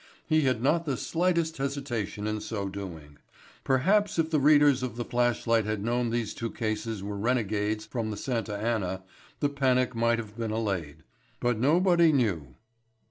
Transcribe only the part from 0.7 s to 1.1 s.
the